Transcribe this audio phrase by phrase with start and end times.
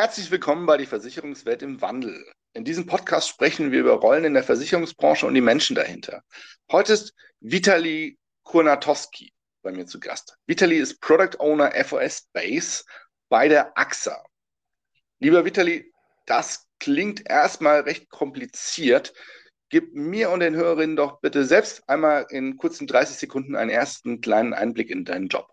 [0.00, 2.24] Herzlich willkommen bei die Versicherungswelt im Wandel.
[2.54, 6.22] In diesem Podcast sprechen wir über Rollen in der Versicherungsbranche und die Menschen dahinter.
[6.72, 9.30] Heute ist Vitali Kurnatowski
[9.60, 10.38] bei mir zu Gast.
[10.46, 12.82] Vitali ist Product Owner FOS Base
[13.28, 14.24] bei der AXA.
[15.18, 15.92] Lieber Vitali,
[16.24, 19.12] das klingt erstmal recht kompliziert.
[19.68, 24.22] Gib mir und den Hörerinnen doch bitte selbst einmal in kurzen 30 Sekunden einen ersten
[24.22, 25.46] kleinen Einblick in deinen Job.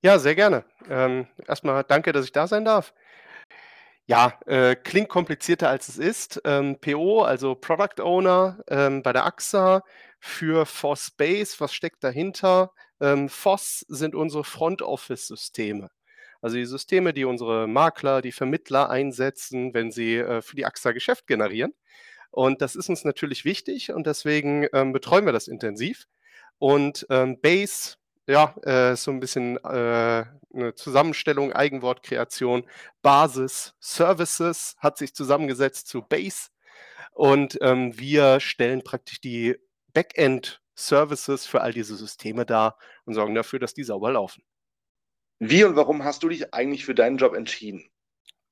[0.00, 0.64] Ja, sehr gerne.
[0.88, 2.94] Ähm, erstmal danke, dass ich da sein darf.
[4.06, 6.40] Ja, äh, klingt komplizierter als es ist.
[6.44, 9.82] Ähm, PO, also Product Owner ähm, bei der AXA
[10.20, 11.56] für FOSS Base.
[11.58, 12.72] Was steckt dahinter?
[13.00, 15.90] Ähm, FOSS sind unsere Front Office Systeme.
[16.42, 20.92] Also die Systeme, die unsere Makler, die Vermittler einsetzen, wenn sie äh, für die AXA
[20.92, 21.72] Geschäft generieren.
[22.30, 26.06] Und das ist uns natürlich wichtig und deswegen ähm, betreuen wir das intensiv.
[26.58, 32.64] Und ähm, Base ja, äh, so ein bisschen äh, eine Zusammenstellung, Eigenwortkreation,
[33.02, 36.48] Basis, Services hat sich zusammengesetzt zu Base
[37.12, 39.56] und ähm, wir stellen praktisch die
[39.92, 44.42] Backend-Services für all diese Systeme dar und sorgen dafür, dass die sauber laufen.
[45.38, 47.84] Wie und warum hast du dich eigentlich für deinen Job entschieden?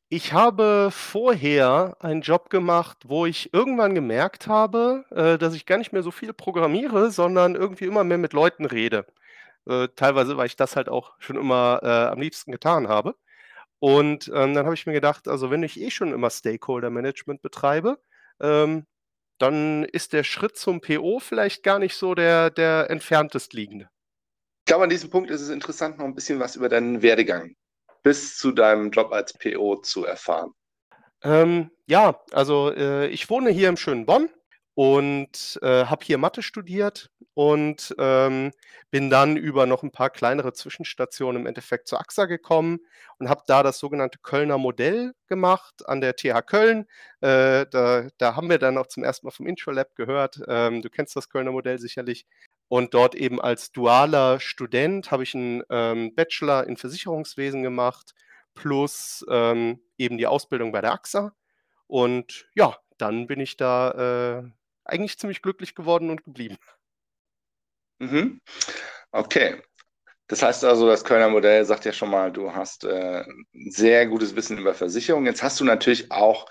[0.09, 5.79] Ich habe vorher einen Job gemacht, wo ich irgendwann gemerkt habe, äh, dass ich gar
[5.79, 9.07] nicht mehr so viel programmiere, sondern irgendwie immer mehr mit Leuten rede.
[9.67, 13.15] Äh, teilweise, weil ich das halt auch schon immer äh, am liebsten getan habe.
[13.79, 17.99] Und ähm, dann habe ich mir gedacht, also wenn ich eh schon immer Stakeholder-Management betreibe,
[18.41, 18.87] ähm,
[19.39, 23.89] dann ist der Schritt zum PO vielleicht gar nicht so der, der entferntest liegende.
[24.61, 27.57] Ich glaube, an diesem Punkt ist es interessant, noch ein bisschen was über deinen Werdegang
[28.03, 30.53] bis zu deinem Job als PO zu erfahren.
[31.23, 34.29] Ähm, ja, also äh, ich wohne hier im schönen Bonn
[34.75, 38.53] und äh, habe hier Mathe studiert und ähm,
[38.91, 42.81] bin dann über noch ein paar kleinere Zwischenstationen im Endeffekt zur AXA gekommen
[43.19, 46.87] und habe da das sogenannte Kölner Modell gemacht an der TH Köln.
[47.21, 50.41] Äh, da, da, haben wir dann auch zum ersten Mal vom Introlab gehört.
[50.49, 52.27] Ähm, du kennst das Kölner Modell sicherlich.
[52.69, 58.15] Und dort eben als dualer Student habe ich einen ähm, Bachelor in Versicherungswesen gemacht,
[58.55, 61.35] plus ähm, eben die Ausbildung bei der AXA.
[61.87, 64.51] Und ja, dann bin ich da äh,
[64.85, 66.59] eigentlich ziemlich glücklich geworden und geblieben.
[67.99, 68.41] Mhm.
[69.11, 69.63] Okay.
[70.27, 74.35] Das heißt also, das Kölner Modell sagt ja schon mal, du hast äh, sehr gutes
[74.35, 75.27] Wissen über Versicherung.
[75.27, 76.47] Jetzt hast du natürlich auch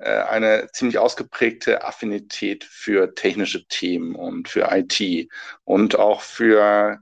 [0.00, 5.30] äh, eine ziemlich ausgeprägte Affinität für technische Themen und für IT
[5.64, 6.98] und auch für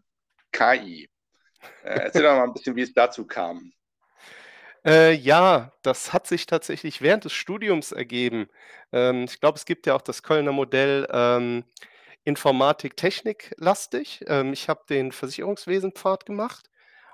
[0.53, 1.09] KI.
[1.83, 3.73] Äh, erzähl doch mal ein bisschen, wie es dazu kam.
[4.87, 8.49] Äh, ja, das hat sich tatsächlich während des Studiums ergeben.
[8.93, 11.65] Ähm, ich glaube, es gibt ja auch das Kölner Modell ähm,
[12.25, 14.25] Informatik, Technik lastig.
[14.29, 16.71] Ähm, ich habe den Versicherungswesenpfad gemacht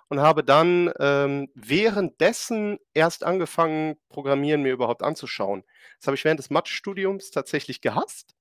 [0.08, 5.64] und habe dann ähm, währenddessen erst angefangen, Programmieren mir überhaupt anzuschauen.
[6.00, 8.34] Das habe ich während des Mathstudiums tatsächlich gehasst.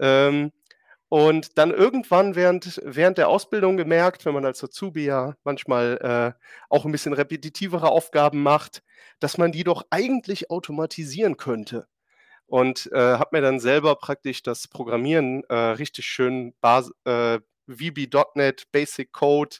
[0.00, 0.52] Ähm,
[1.08, 6.44] und dann irgendwann während, während der Ausbildung gemerkt, wenn man als Azubi ja manchmal äh,
[6.68, 8.82] auch ein bisschen repetitivere Aufgaben macht,
[9.18, 11.86] dass man die doch eigentlich automatisieren könnte.
[12.46, 18.64] Und äh, habe mir dann selber praktisch das Programmieren äh, richtig schön Bas äh, VB.NET,
[18.72, 19.56] Basic Code.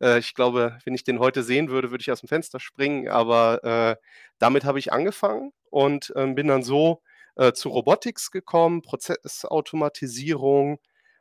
[0.00, 3.08] Äh, ich glaube, wenn ich den heute sehen würde, würde ich aus dem Fenster springen.
[3.08, 3.96] Aber äh,
[4.38, 7.02] damit habe ich angefangen und ähm, bin dann so
[7.36, 10.78] äh, zu Robotics gekommen, Prozessautomatisierung,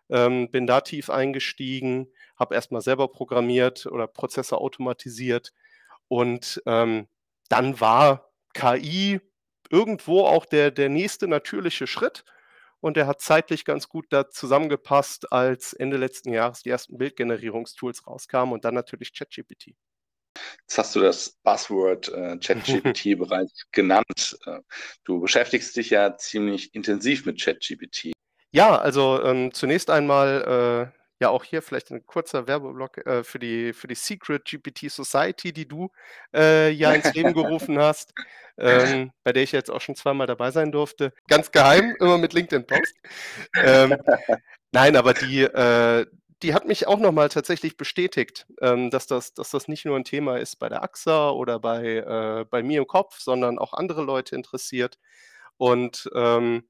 [0.09, 2.07] ähm, bin da tief eingestiegen,
[2.37, 5.53] habe erstmal selber programmiert oder Prozesse automatisiert
[6.07, 7.07] und ähm,
[7.49, 9.21] dann war KI
[9.69, 12.25] irgendwo auch der, der nächste natürliche Schritt
[12.81, 18.07] und der hat zeitlich ganz gut da zusammengepasst, als Ende letzten Jahres die ersten Bildgenerierungstools
[18.07, 19.75] rauskamen und dann natürlich ChatGPT.
[20.71, 24.37] Jetzt hast du das Buzzword äh, ChatGPT bereits genannt.
[24.45, 24.59] Äh,
[25.03, 28.13] du beschäftigst dich ja ziemlich intensiv mit ChatGPT.
[28.53, 33.37] Ja, also ähm, zunächst einmal äh, ja auch hier vielleicht ein kurzer Werbeblock äh, für,
[33.37, 35.91] die, für die Secret GPT Society, die du
[36.33, 38.13] äh, ja ins Leben gerufen hast,
[38.57, 41.11] ähm, bei der ich jetzt auch schon zweimal dabei sein durfte.
[41.27, 42.95] Ganz geheim, immer mit LinkedIn-Post.
[43.57, 43.97] Ähm,
[44.71, 46.05] nein, aber die, äh,
[46.43, 50.03] die hat mich auch nochmal tatsächlich bestätigt, ähm, dass, das, dass das nicht nur ein
[50.03, 54.03] Thema ist bei der AXA oder bei, äh, bei mir im Kopf, sondern auch andere
[54.03, 54.99] Leute interessiert.
[55.57, 56.63] Und ähm,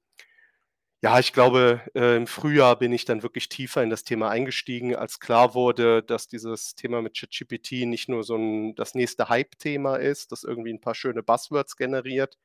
[1.04, 4.94] ja, ich glaube, äh, im Frühjahr bin ich dann wirklich tiefer in das Thema eingestiegen,
[4.94, 9.96] als klar wurde, dass dieses Thema mit ChatGPT nicht nur so ein, das nächste Hype-Thema
[9.96, 12.38] ist, das irgendwie ein paar schöne Buzzwords generiert,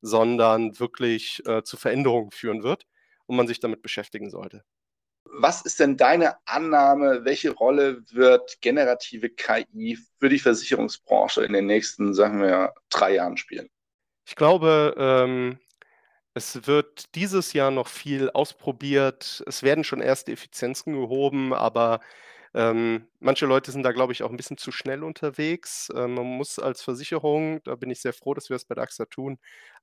[0.00, 2.86] sondern wirklich äh, zu Veränderungen führen wird
[3.26, 4.64] und man sich damit beschäftigen sollte.
[5.24, 7.24] Was ist denn deine Annahme?
[7.24, 13.36] Welche Rolle wird generative KI für die Versicherungsbranche in den nächsten, sagen wir, drei Jahren
[13.36, 13.68] spielen?
[14.26, 15.58] Ich glaube, ähm,
[16.34, 19.42] es wird dieses Jahr noch viel ausprobiert.
[19.46, 22.00] Es werden schon erste Effizienzen gehoben, aber
[22.54, 25.90] ähm, manche Leute sind da, glaube ich, auch ein bisschen zu schnell unterwegs.
[25.94, 28.84] Ähm, man muss als Versicherung, da bin ich sehr froh, dass wir das bei der
[28.84, 29.38] AXA tun,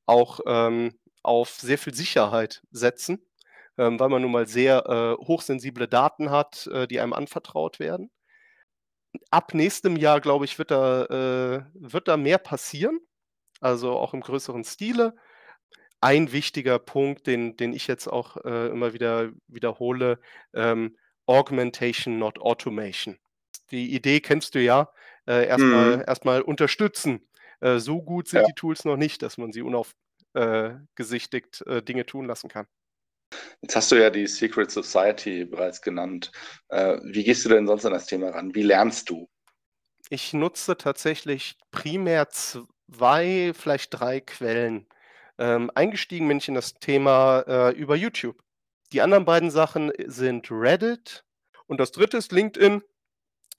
[0.06, 3.24] auch ähm, auf sehr viel Sicherheit setzen,
[3.82, 8.12] ähm, weil man nun mal sehr äh, hochsensible Daten hat, äh, die einem anvertraut werden.
[9.32, 13.00] Ab nächstem Jahr, glaube ich, wird da, äh, wird da mehr passieren,
[13.60, 15.16] also auch im größeren Stile
[16.00, 20.20] ein wichtiger Punkt, den, den ich jetzt auch äh, immer wieder wiederhole,
[20.54, 20.96] ähm,
[21.26, 23.18] Augmentation, not Automation.
[23.72, 24.92] Die Idee kennst du ja,
[25.28, 26.04] äh, erstmal mhm.
[26.06, 27.28] erst unterstützen.
[27.62, 28.48] Äh, so gut sind ja.
[28.48, 32.68] die Tools noch nicht, dass man sie unaufgesichtigt Dinge tun lassen kann.
[33.62, 36.32] Jetzt hast du ja die Secret Society bereits genannt.
[36.70, 38.56] Äh, wie gehst du denn sonst an das Thema ran?
[38.56, 39.30] Wie lernst du?
[40.10, 44.88] Ich nutze tatsächlich primär zwei, vielleicht drei Quellen.
[45.38, 48.42] Ähm, eingestiegen bin ich in das Thema äh, über YouTube.
[48.92, 51.24] Die anderen beiden Sachen sind Reddit
[51.68, 52.84] und das dritte ist LinkedIn,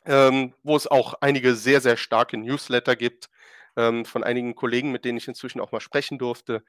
[0.05, 3.31] ähm, wo es auch einige sehr, sehr starke Newsletter gibt
[3.77, 6.63] ähm, von einigen Kollegen, mit denen ich inzwischen auch mal sprechen durfte.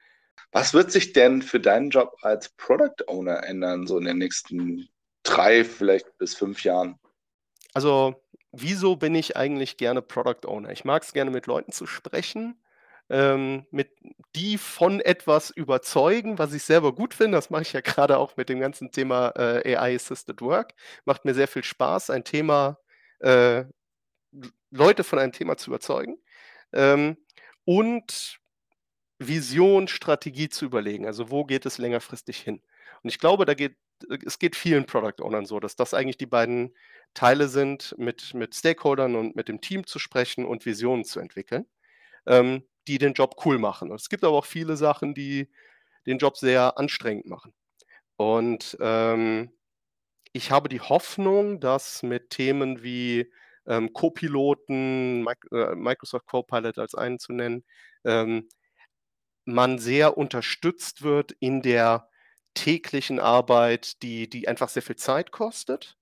[0.52, 4.88] Was wird sich denn für deinen Job als Product Owner ändern, so in den nächsten
[5.22, 6.98] drei, vielleicht bis fünf Jahren?
[7.72, 8.22] Also,
[8.52, 10.70] wieso bin ich eigentlich gerne Product Owner?
[10.70, 12.56] Ich mag es gerne, mit Leuten zu sprechen
[13.10, 13.90] ähm, mit
[14.34, 17.36] die von etwas überzeugen, was ich selber gut finde.
[17.36, 20.74] Das mache ich ja gerade auch mit dem ganzen Thema äh, AI-Assisted Work.
[21.04, 22.78] Macht mir sehr viel Spaß, ein Thema,
[23.20, 23.64] äh,
[24.70, 26.18] Leute von einem Thema zu überzeugen.
[26.72, 27.16] Ähm,
[27.64, 28.40] und
[29.18, 31.06] Vision, Strategie zu überlegen.
[31.06, 32.62] Also wo geht es längerfristig hin?
[33.02, 33.76] Und ich glaube, da geht,
[34.24, 36.74] es geht vielen Product Ownern so, dass das eigentlich die beiden
[37.14, 41.66] Teile sind, mit, mit Stakeholdern und mit dem Team zu sprechen und Visionen zu entwickeln.
[42.26, 43.90] Ähm, die den Job cool machen.
[43.92, 45.50] Es gibt aber auch viele Sachen, die
[46.06, 47.54] den Job sehr anstrengend machen.
[48.16, 49.50] Und ähm,
[50.32, 53.32] ich habe die Hoffnung, dass mit Themen wie
[53.66, 57.64] ähm, Co-Piloten, äh, Microsoft Copilot als einen zu nennen,
[58.04, 58.48] ähm,
[59.44, 62.08] man sehr unterstützt wird in der
[62.54, 65.96] täglichen Arbeit, die, die einfach sehr viel Zeit kostet,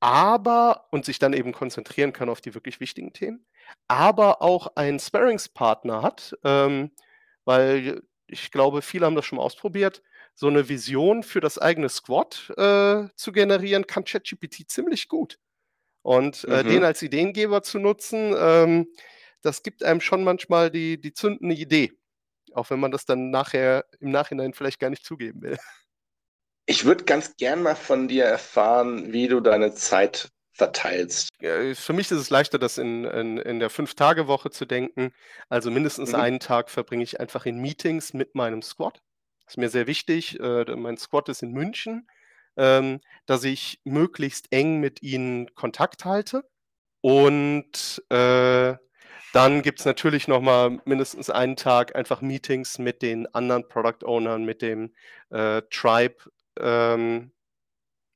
[0.00, 3.46] aber und sich dann eben konzentrieren kann auf die wirklich wichtigen Themen,
[3.88, 6.90] aber auch einen Sparringspartner hat, ähm,
[7.44, 10.02] weil ich glaube, viele haben das schon mal ausprobiert.
[10.34, 15.38] So eine Vision für das eigene Squad äh, zu generieren, kann ChatGPT ziemlich gut.
[16.02, 16.68] Und äh, mhm.
[16.68, 18.88] den als Ideengeber zu nutzen, ähm,
[19.42, 21.92] das gibt einem schon manchmal die, die zündende Idee.
[22.56, 25.58] Auch wenn man das dann nachher im Nachhinein vielleicht gar nicht zugeben will.
[26.66, 31.28] Ich würde ganz gern mal von dir erfahren, wie du deine Zeit verteilst.
[31.38, 35.12] Für mich ist es leichter, das in, in, in der Fünf-Tage-Woche zu denken.
[35.48, 36.16] Also mindestens mhm.
[36.16, 39.00] einen Tag verbringe ich einfach in Meetings mit meinem Squad.
[39.44, 40.40] Das ist mir sehr wichtig.
[40.40, 42.08] Äh, mein Squad ist in München,
[42.56, 46.42] ähm, dass ich möglichst eng mit ihnen Kontakt halte.
[47.02, 48.74] Und äh,
[49.36, 54.44] dann gibt es natürlich nochmal mindestens einen Tag einfach Meetings mit den anderen Product Ownern,
[54.44, 54.94] mit dem
[55.28, 56.16] äh, Tribe
[56.58, 57.32] ähm,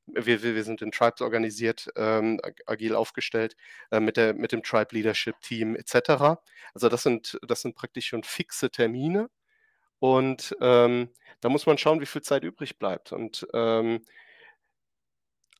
[0.07, 3.55] wir, wir, sind in Tribes organisiert, ähm, agil aufgestellt,
[3.91, 6.39] äh, mit, der, mit dem Tribe Leadership Team etc.
[6.73, 9.29] Also das sind, das sind praktisch schon fixe Termine.
[9.99, 11.09] Und ähm,
[11.39, 13.11] da muss man schauen, wie viel Zeit übrig bleibt.
[13.11, 14.03] Und ähm,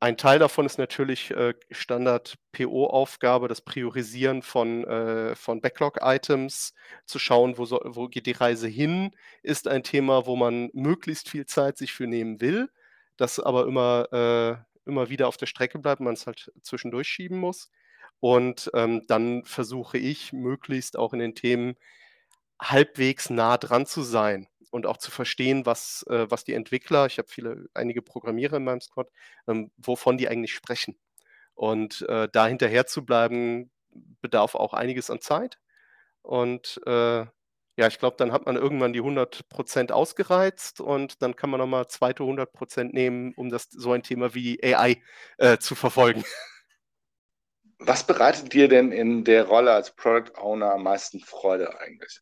[0.01, 6.74] ein Teil davon ist natürlich äh, Standard-PO-Aufgabe, das Priorisieren von, äh, von Backlog-Items,
[7.05, 11.29] zu schauen, wo, so, wo geht die Reise hin, ist ein Thema, wo man möglichst
[11.29, 12.70] viel Zeit sich für nehmen will
[13.22, 17.38] das aber immer, äh, immer wieder auf der Strecke bleibt, man es halt zwischendurch schieben
[17.38, 17.70] muss.
[18.20, 21.75] Und ähm, dann versuche ich möglichst auch in den Themen
[22.60, 27.18] halbwegs nah dran zu sein und auch zu verstehen, was, äh, was die Entwickler, ich
[27.20, 29.10] habe viele, einige Programmierer in meinem Squad,
[29.48, 30.98] ähm, wovon die eigentlich sprechen.
[31.54, 33.70] Und äh, da hinterher zu bleiben,
[34.22, 35.60] bedarf auch einiges an Zeit.
[36.22, 37.25] Und äh,
[37.78, 41.88] ja, ich glaube, dann hat man irgendwann die 100% ausgereizt und dann kann man nochmal
[41.88, 45.01] zweite 100% nehmen, um das so ein Thema wie AI
[45.38, 46.24] äh, zu verfolgen.
[47.80, 52.22] Was bereitet dir denn in der Rolle als Product Owner am meisten Freude eigentlich?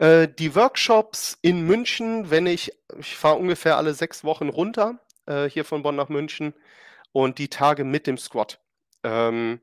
[0.00, 5.48] Äh, die Workshops in München, wenn ich ich fahre ungefähr alle 6 Wochen runter, äh,
[5.48, 6.54] hier von Bonn nach München
[7.12, 8.60] und die Tage mit dem Squad.
[9.04, 9.60] Ähm,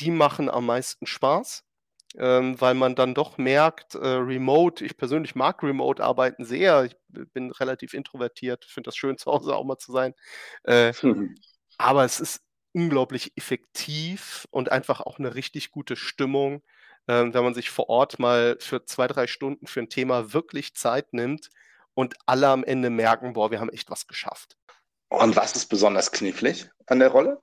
[0.00, 1.64] die machen am meisten Spaß,
[2.18, 6.84] ähm, weil man dann doch merkt, äh, remote ich persönlich mag Remote-Arbeiten sehr.
[6.86, 10.14] Ich bin relativ introvertiert, finde das schön, zu Hause auch mal zu sein.
[10.64, 11.34] Äh, Mhm.
[11.78, 16.62] aber es ist unglaublich effektiv und einfach auch 'ne richtig gute Stimmung,
[17.08, 20.74] ähm, wenn man sich vor Ort mal für 2, 3 Stunden für 'n Thema wirklich
[20.74, 21.50] Zeit nimmt
[21.94, 24.56] und alle am Ende merken: „Boah, wir haben echt was geschafft.“
[25.10, 27.40] Und was ist besonders knifflig an der Rolle?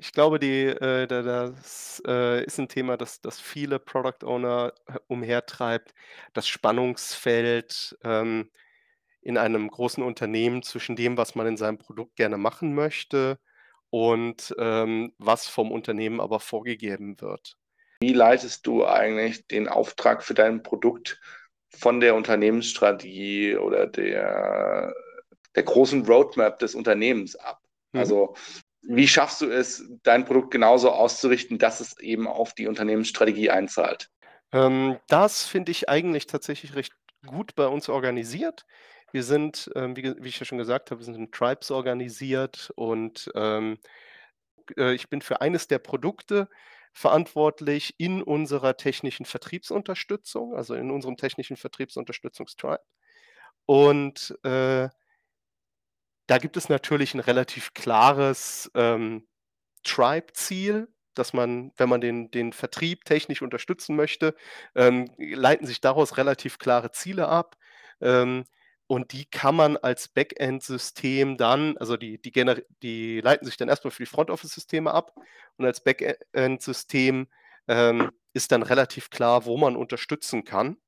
[0.00, 4.72] Ich glaube, die äh, da das, äh, ist 'n Thema, das das viele Product Owner
[4.88, 5.92] h umhertreibt.
[6.34, 8.50] Das Spannungsfeld, ähm,
[9.22, 13.40] in einem großen Unternehmen zwischen dem, was man in seinem Produkt gerne machen möchte
[13.90, 17.56] und, ähm, was vom Unternehmen aber vorgegeben wird.
[18.00, 21.20] Wie leitest du eigentlich den Auftrag für dein Produkt
[21.70, 24.94] von der Unternehmensstrategie oder der
[25.54, 27.60] der großen Roadmap des Unternehmens ab?
[27.92, 28.00] Mhm.
[28.00, 28.34] Also,
[28.82, 34.08] wie schaffst du es, dein Produkt genauso auszurichten, dass es eben auf die Unternehmensstrategie einzahlt?
[34.52, 36.92] Ähm, das finde ich eigentlich tatsächlich recht
[37.26, 38.64] gut bei uns organisiert.
[39.10, 42.70] Wir sind, ähm, wie wie ich ja schon gesagt habe, wir sind in Tribes organisiert
[42.76, 43.78] und, ähm,
[44.76, 46.48] äh, ich bin für eines der Produkte
[46.94, 52.82] verantwortlich in unserer technischen Vertriebsunterstützung, also in unserem technischen Vertriebsunterstützungs-Tribe.
[53.66, 54.88] Und, äh
[56.30, 59.26] da gibt es natürlich 'n relativ klares, ähm,
[59.84, 64.34] Tribe-Ziel, dass man, wenn man den den Vertrieb technisch unterstützen möchte,
[64.76, 67.56] ähm, leiten sich daraus relativ klare Ziele ab.
[68.02, 68.44] Ähm,
[68.88, 72.32] und die kann man als Backend-System dann also die die
[72.82, 75.14] die leiten sich dann erst mal für die Front-Office-Systeme ab
[75.58, 77.28] und als Back e End-System,
[77.68, 80.78] ähm, ist dann relativ klar, wo man unterstützen kann.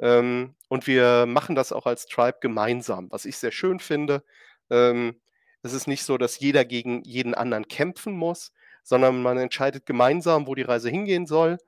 [0.00, 4.24] Ähm, und wir machen das auch als Tribe gemeinsam, was ich sehr schön finde.
[4.70, 5.20] Ähm,
[5.62, 8.52] es ist nicht so, dass jeder gegen jeden anderen kämpfen muss,
[8.84, 11.58] sondern man entscheidet gemeinsam, wo die Reise hingehen soll,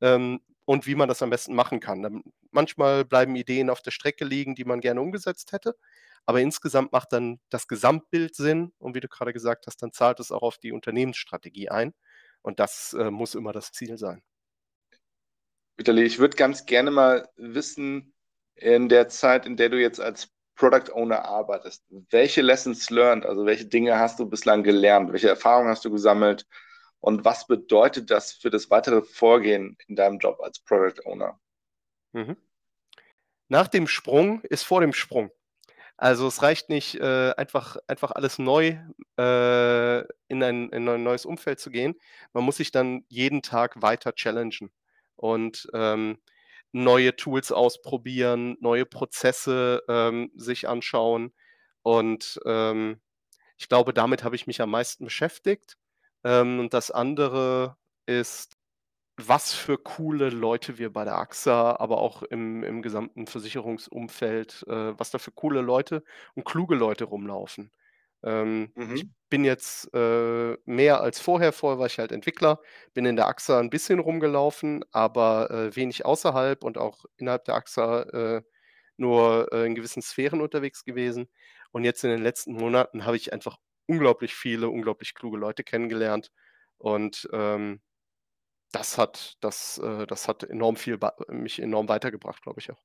[0.00, 2.04] ähm, und wie man das am besten machen kann.
[2.04, 2.22] Ähm,
[2.52, 5.74] manchmal bleiben Ideen auf der Strecke liegen, die man gerne umgesetzt hätte,
[6.26, 10.20] aber insgesamt macht dann das Gesamtbild Sinn und wie du grade gesagt hast, dann zahlt
[10.20, 11.92] es auch auf die Unternehmensstrategie ein
[12.42, 14.22] und das, äh, muss immer das Ziel sein.
[15.76, 18.14] Vitali, ich würde ganz gerne mal wissen,
[18.54, 23.44] in der Zeit, in der du jetzt als Product Owner arbeitest, welche Lessons learned, also
[23.44, 25.10] welche Dinge hast du bislang gelernt?
[25.10, 26.46] Welche Erfahrungen hast du gesammelt?
[27.00, 31.40] Und was bedeutet das für das weitere Vorgehen in deinem Job als Product Owner?
[32.12, 32.36] Mhm.
[33.48, 35.30] Nach dem Sprung ist vor dem Sprung.
[35.96, 38.78] Also, es reicht nicht, äh, einfach einfach alles neu,
[39.18, 41.94] äh, in ein in ein neues Umfeld zu gehen.
[42.32, 44.70] Man muss sich dann jeden Tag weiter challengen
[45.16, 46.18] und, ähm,
[46.72, 51.34] neue Tools ausprobieren, neue Prozesse, ähm, sich anschauen.
[51.82, 53.00] Und, ähm,
[53.58, 55.76] ich glaube, damit habe ich mich am meisten beschäftigt.
[56.24, 58.56] Ähm, und das andere ist,
[59.18, 64.98] was für coole Leute wir bei der AXA, aber auch im im gesamten Versicherungsumfeld äh,
[64.98, 67.72] was da für coole Leute und kluge Leute rumlaufen.
[68.24, 69.12] Ähm, ich Mhm.
[69.30, 72.60] bin jetzt, äh, mehr als vorher vorher war ich halt Entwickler,
[72.94, 77.54] bin in der AXA 'n bisschen rumgelaufen, aber, äh, wenig außerhalb und auch innerhalb der
[77.56, 78.02] AXA,
[78.38, 78.42] äh,
[78.96, 81.28] nur, äh, in gewissen Sphären unterwegs gewesen.
[81.72, 83.58] Und jetzt in den letzten Monaten habe ich einfach
[83.90, 86.30] unglaublich viele, unglaublich kluge Leute kennengelernt
[86.78, 87.80] und, ähm,
[88.72, 92.82] das hat das äh, das hat enorm viel mich enorm weitergebracht, glaube ich auch.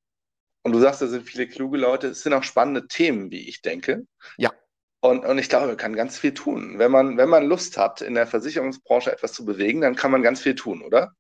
[0.64, 2.08] Und du sagst, da sind viele kluge Leute.
[2.08, 4.08] Es sind auch spannende Themen, wie ich denke.
[4.38, 4.52] Ja.
[5.00, 6.80] Und und ich glaube, man kann ganz viel tun.
[6.80, 10.24] Wenn man wenn man Lust hat, in der Versicherungsbranche etwas zu bewegen, dann kann man
[10.24, 11.14] ganz viel tun, oder?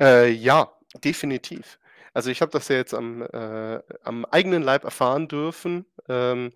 [0.00, 0.72] Äh, ja,
[1.04, 1.78] definitiv.
[2.14, 6.52] Also, ich habe das ja jetzt am äh, am eigenen Leib erfahren dürfen, ähm,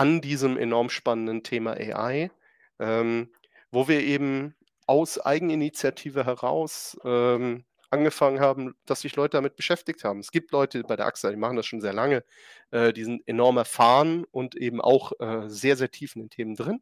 [0.00, 2.30] an diesem enorm spannenden Thema AI,
[2.78, 3.28] ähm,
[3.70, 4.54] wo wir eben
[4.86, 10.20] aus Eigeninitiative heraus, ähm, angefangen haben, dass sich Leute damit beschäftigt haben.
[10.20, 12.24] Es gibt Leute bei der AXA, die machen das schon sehr lange,
[12.70, 16.56] äh, die sind enorm erfahren und eben auch, äh, sehr, sehr tief in den Themen
[16.56, 16.80] drin.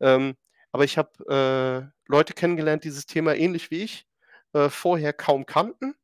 [0.00, 0.36] Ähm,
[0.72, 4.06] aber ich habe, äh, Leute kennengelernt, die dieses Thema ähnlich wie ich,
[4.54, 5.94] äh, vorher kaum kannten,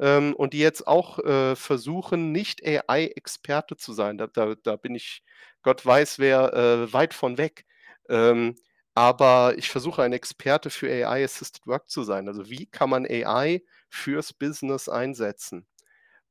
[0.00, 4.18] ähm, und die jetzt auch, äh, versuchen, nicht AI-Experte zu sein.
[4.18, 5.22] Da da da bin ich,
[5.62, 7.66] Gott weiß wer, äh, weit von weg.
[8.08, 8.56] Ähm,
[8.94, 12.28] aber ich versuche, ein Experte für AI-Assisted Work zu sein.
[12.28, 15.66] Also, wie kann man AI fürs Business einsetzen?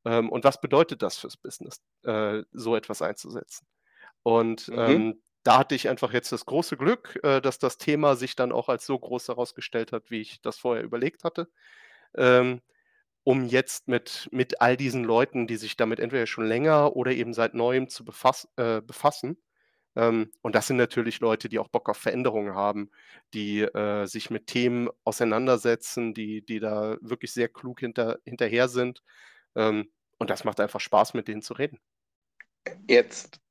[0.05, 3.67] Ähm, und was bedeutet das fürs Business, äh, so etwas einzusetzen?
[4.23, 5.03] Und, Mhm.
[5.03, 8.51] ähm, da hatte ich einfach jetzt das große Glück, äh, dass das Thema sich dann
[8.53, 11.49] auch als so groß herausgestellt hat, wie ich das vorher überlegt hatte.
[12.15, 12.61] Ähm,
[13.27, 17.33] um jetzt mit mit all diesen Leuten, die sich damit entweder schon länger oder eben
[17.33, 19.37] seit Neuem zu befass äh, befassen.
[19.97, 22.89] Ähm, und das sind natürlich Leute, die auch Bock auf Veränderungen haben,
[23.33, 29.03] die, äh, sich mit Themen auseinandersetzen, die die da wirklich sehr klug hinter hinterher sind.
[29.55, 31.79] Ähm, und das macht einfach Spaß, mit denen zu reden.
[32.89, 33.41] Jetzt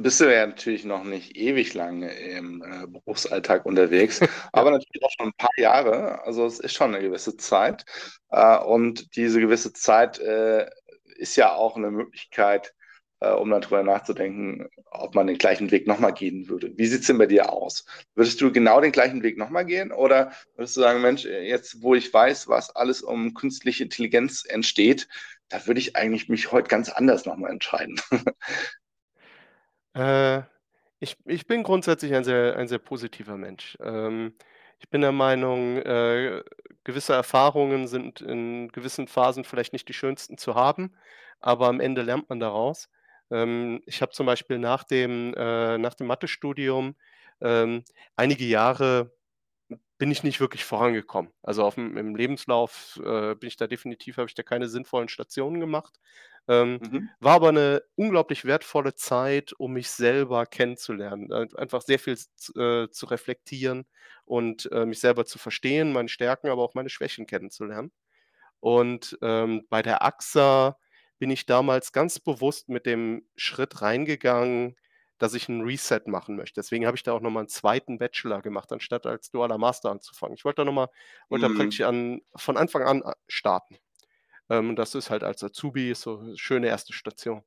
[0.00, 4.20] bist du ja natürlich noch nicht ewig lang im äh, Berufsalltag unterwegs,
[4.52, 6.24] aber natürlich auch schon ein paar Jahre.
[6.24, 7.84] Also es ist schon eine gewisse Zeit.
[8.30, 10.70] Äh, und diese gewisse Zeit äh,
[11.16, 12.74] ist ja auch eine Möglichkeit,
[13.20, 16.72] äh, um darüber nachzudenken, ob man den gleichen Weg nochmal gehen würde.
[16.76, 17.84] Wie sieht es denn bei dir aus?
[18.14, 21.94] Würdest du genau den gleichen Weg nochmal gehen oder würdest du sagen, Mensch, jetzt wo
[21.94, 25.08] ich weiß, was alles um künstliche Intelligenz entsteht,
[25.48, 28.00] da würde ich eigentlich mich heute ganz anders nochmal entscheiden?
[29.94, 30.42] Äh,
[31.00, 33.76] ich ich bin grundsätzlich ein sehr ein sehr positiver Mensch.
[33.80, 34.34] Ähm,
[34.78, 36.42] ich bin der Meinung, äh,
[36.84, 40.94] gewisse Erfahrungen sind in gewissen Phasen vielleicht nicht die schönsten zu haben,
[41.40, 42.88] aber am Ende lernt man daraus.
[43.30, 46.96] Ähm, ich habe zum Beispiel nach dem äh, dem Mathestudium,
[47.40, 47.84] ähm,
[48.16, 49.12] einige Jahre
[49.98, 51.32] bin ich nicht wirklich vorangekommen.
[51.42, 55.60] Also aufm im Lebenslauf, äh, bin ich da definitiv habe ich da keine sinnvollen Stationen
[55.60, 55.98] gemacht.
[56.48, 57.12] Ähm, Mhm.
[57.20, 62.14] war aber 'ne unglaublich wertvolle Zeit, um mich selber kennenzulernen, äh, einfach sehr viel
[62.56, 63.86] äh, zu reflektieren
[64.24, 67.92] und, äh, mich selber zu verstehen, meine Stärken, aber auch meine Schwächen kennenzulernen.
[68.60, 70.78] Und, ähm, bei der AXA
[71.20, 74.76] bin ich damals ganz bewusst mit dem Schritt reingegangen,
[75.18, 76.60] dass ich 'n Reset machen möchte.
[76.60, 79.90] Deswegen habe ich da auch noch mal 'n zweiten Bachelor gemacht, anstatt als dualer Master
[79.90, 80.36] anzufangen.
[80.36, 80.88] Ich wollte da noch mal
[81.30, 81.52] wollte da Mhm.
[81.54, 83.78] praktisch an von Anfang an a starten.
[84.52, 87.44] Ähm, das ist halt als Azubi so 'ne schöne erste Station.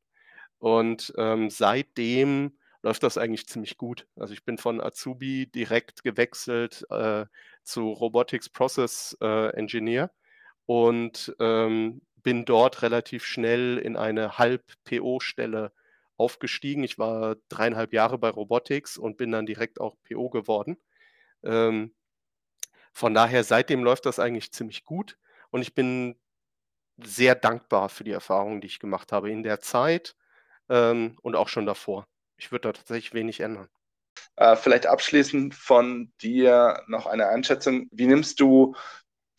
[0.59, 4.07] Und, ähm, seitdem läuft das eigentlich ziemlich gut.
[4.15, 7.25] Also, ich bin von Azubi direkt gewechselt, äh,
[7.63, 10.12] zu Robotics Process, äh, Engineer
[10.65, 15.71] und, ähm, bin dort relativ schnell in eine Halb-PO-Stelle
[16.17, 16.83] aufgestiegen.
[16.83, 20.77] Ich war 3,5 Jahre bei Robotics und bin dann direkt auch PO geworden.
[21.44, 21.94] Ähm,
[22.94, 25.18] von daher, seitdem läuft das eigentlich ziemlich gut
[25.51, 26.15] und ich bin
[26.98, 30.16] sehr dankbar für die Erfahrungen, die ich gemacht habe in der Zeit,
[30.70, 32.08] ähm, und auch schon davor.
[32.38, 33.70] Ich würde da tatsächlich wenig ändern.
[34.36, 37.88] Äh, vielleicht abschließend von dir noch eine Einschätzung.
[37.92, 38.75] Wie nimmst du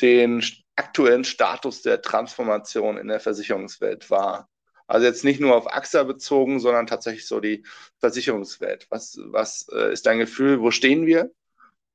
[0.00, 0.44] den
[0.76, 4.48] aktuellen Status der Transformation in der Versicherungswelt wahr?
[4.86, 7.66] Also, jetzt nicht nur auf AXA bezogen, sondern tatsächlich so die
[7.98, 8.86] Versicherungswelt.
[8.90, 10.60] Was was, äh, ist dein Gefühl?
[10.60, 11.32] Wo stehen wir?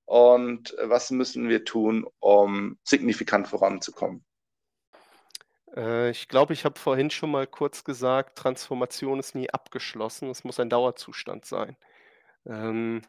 [0.06, 4.26] Und was müssen wir tun, um signifikant voranzukommen?
[5.76, 10.30] Äh, ich glaube, ich habe vorhin schon mal kurz gesagt, Transformation ist nie abgeschlossen.
[10.30, 11.78] Es muss ein Dauerzustand sein.
[12.46, 13.02] Ähm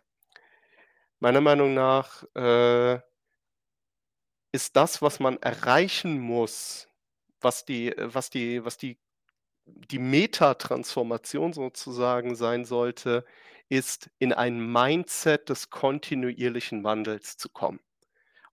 [1.22, 2.98] meiner Meinung nach, äh
[4.54, 6.86] ist das, was man erreichen muss,
[7.40, 8.98] was die äh, was die was die
[9.66, 13.24] die Meta-Transformation sozusagen sein sollte,
[13.70, 17.80] ist, in ein Mindset des kontinuierlichen Wandels zu kommen.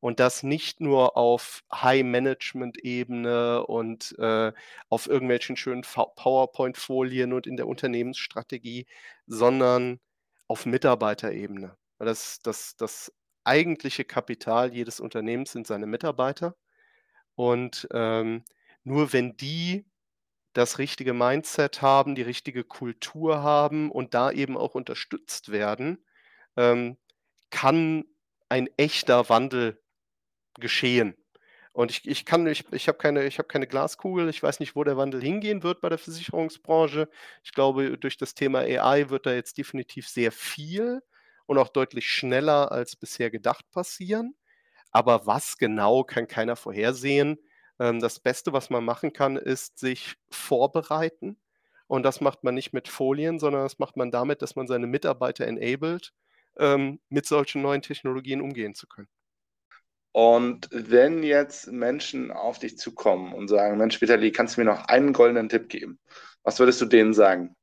[0.01, 4.53] Und das nicht nur auf High-Management-Ebene und, äh,
[4.89, 8.87] auf irgendwelchen schönen PowerPoint-Folien und in der Unternehmensstrategie,
[9.27, 9.99] sondern
[10.47, 11.75] auf Mitarbeiterebene.
[11.99, 13.11] Das das das
[13.43, 16.55] eigentliche Kapital jedes Unternehmens sind seine Mitarbeiter.
[17.35, 18.43] Und, ähm,
[18.83, 19.85] nur wenn die
[20.53, 26.05] das richtige Mindset haben, die richtige Kultur haben und da eben auch unterstützt werden,
[26.57, 26.97] ähm,
[27.51, 28.05] kann
[28.49, 29.81] ein echter Wandel
[30.59, 31.15] geschehen.
[31.73, 34.29] Und ich ich kann ich ich habe keine habe keine Glaskugel.
[34.29, 37.09] Ich weiß nicht, wo der Wandel hingehen wird bei der Versicherungsbranche.
[37.43, 41.01] Ich glaube, durch das Thema AI wird da jetzt definitiv sehr viel
[41.45, 44.35] und auch deutlich schneller als bisher gedacht passieren.
[44.91, 47.39] Aber was genau, kann keiner vorhersehen.
[47.79, 51.37] Ähm, das Beste, was man machen kann, ist sich vorbereiten.
[51.87, 54.87] Und das macht man nicht mit Folien, sondern das macht man damit, dass man seine
[54.87, 56.13] Mitarbeiter enabled,
[56.57, 59.09] ähm, mit solchen neuen Technologien umgehen zu können.
[60.11, 64.85] Und wenn jetzt Menschen auf dich zukommen und sagen: „Mensch, Vitali, kannst du mir noch
[64.85, 65.99] einen goldenen Tipp geben?“
[66.43, 67.55] Was würdest du denen sagen?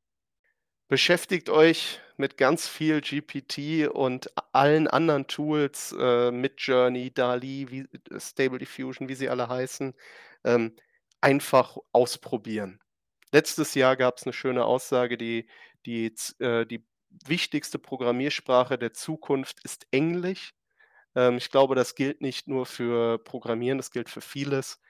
[0.90, 7.88] Beschäftigt euch mit ganz viel GPT und allen anderen Tools, äh, Midjourney, DALL-E, wie
[8.20, 9.94] Stable Diffusion, wie sie alle heißen.
[10.44, 10.76] Ähm,
[11.20, 12.80] einfach ausprobieren.
[13.32, 15.48] Letztes Jahr gab's 'ne schöne Aussage, die
[15.86, 16.86] die äh, die
[17.26, 20.55] wichtigste Programmiersprache der Zukunft ist Englisch.
[21.16, 24.80] Ähm, ich glaube, das gilt nicht nur für Programmieren, das gilt für vieles.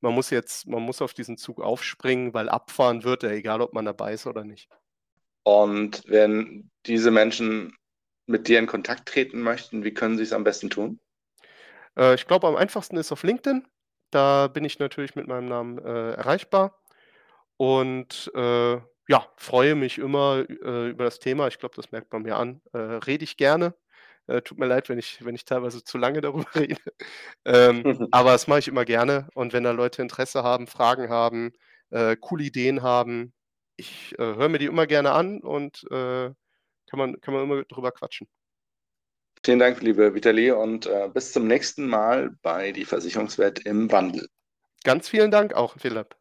[0.00, 3.74] Man muss jetzt man muss auf diesen Zug aufspringen, weil abfahren wird er, egal ob
[3.74, 4.68] man dabei ist oder nicht.
[5.44, 7.76] Und wenn diese Menschen
[8.26, 11.00] mit dir in Kontakt treten möchten, wie können sie's am besten tun?
[11.96, 13.66] Äh, ich glaube, am einfachsten ist auf LinkedIn.
[14.10, 16.78] Da bin ich natürlich mit meinem Namen, äh, erreichbar
[17.56, 18.76] und, äh,
[19.10, 21.48] ja, freue mich immer, äh, über das Thema.
[21.48, 23.74] Ich glaube, das merkt man mir an, äh, rede ich gerne.
[24.28, 26.80] Äh, tut mir leid, wenn ich wenn ich teilweise zu lange darüber rede.
[27.44, 31.52] Ähm, aber das mache ich immer gerne und wenn da Leute Interesse haben, Fragen haben,
[31.90, 33.32] äh, coole Ideen haben,
[33.76, 36.30] ich, äh, höre mir die immer gerne an und, äh,
[36.90, 38.28] kann man kann man immer drüber quatschen.
[39.44, 44.28] Vielen Dank, lieber Vitali, und, äh, bis zum nächsten Mal bei die Versicherungswelt im Wandel.
[44.84, 46.17] Ganz vielen Dank auch, Philipp.